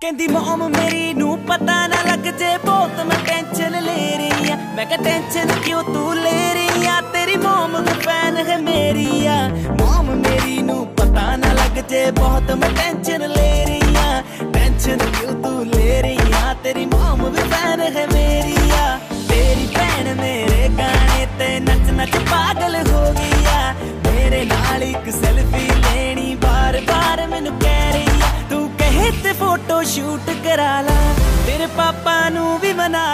ਕਹਿੰਦੀ 0.00 0.26
ਮੋਮ 0.28 0.62
ਮੇਰੀ 0.68 1.12
ਨੂੰ 1.14 1.36
ਪਤਾ 1.38 1.86
ਨਾ 1.86 2.02
ਲੱਗ 2.02 2.26
ਜੇ 2.38 2.56
ਬਹੁਤ 2.64 3.00
ਮੈਂ 3.06 3.18
ਟੈਨਸ਼ਨ 3.26 3.80
ਲੈ 3.82 4.16
ਰਹੀ 4.16 4.50
ਆ। 4.50 4.56
ਮੈਂ 4.76 4.84
ਕਿਹਾ 4.86 5.02
ਟੈਨਸ਼ਨ 5.04 5.52
ਕਿਉਂ 5.64 5.82
ਤੂੰ 5.84 6.14
ਲੈ 6.16 6.52
ਰਹੀ 6.54 6.86
ਆ? 6.86 7.00
ਤੇਰੀ 7.12 7.36
ਮੋਮ 7.36 7.76
ਨੂੰ 7.76 7.94
ਫੈਨ 8.02 8.36
ਹੈ 8.48 8.56
ਮੇਰੀ 8.58 9.26
ਆ। 9.26 9.36
ਮੋਮ 9.80 10.14
ਮੇਰੀ 10.16 10.62
ਨੂੰ 10.62 10.86
ਪਤਾ 10.96 11.36
ਨਾ 11.36 11.52
ਲੱਗ 11.52 11.78
ਜੇ 11.88 12.10
ਬਹੁਤ 12.10 12.50
ਮੈਂ 12.52 12.70
ਟੈਨਸ਼ਨ 12.70 13.28
ਲੈ 13.28 13.64
ਰਹੀ 13.64 13.96
ਆ। 13.96 14.22
ਟੈਨਸ਼ਨ 14.54 14.98
ਕਿਉਂ 15.10 15.34
ਤੂੰ 15.42 15.66
ਲੈ 15.66 16.00
ਰਹੀ 16.02 16.32
ਆ? 16.32 16.54
ਤੇਰੀ 16.64 16.86
ਮੋਮ 16.86 17.24
ਵੀ 17.30 17.48
ਫੈਨ 17.50 17.80
ਹੈ 17.96 18.06
ਮੇਰੀ 18.12 18.70
ਆ। 18.78 18.98
ਤੇਰੀ 19.28 19.66
ਭੈਣ 19.74 20.14
ਮੇਰੇ 20.14 20.68
ਗਾਣੇ 20.78 21.26
ਤੇ 21.38 21.58
ਨੱਚ 21.60 21.90
ਨੱਚ 21.90 22.16
ਪਾਗਲ 22.30 22.76
ਹੋ 22.90 23.12
ਗਈ 23.12 23.44
ਆ। 23.54 23.72
ਮੇਰੇ 24.04 24.44
ਨਾਲ 24.44 24.82
ਇੱਕ 24.82 25.10
ਸੈਲਫੀ 25.10 25.66
ਲੈਣੀ 25.68 26.03
ਸ਼ੂਟ 29.84 30.30
ਕਰਾ 30.44 30.80
ਲਾ 30.80 31.14
ਤੇਰੇ 31.46 31.66
ਪਾਪਾ 31.66 32.28
ਨੂੰ 32.28 32.58
ਵੀ 32.58 32.72
ਮਨਾ 32.72 33.13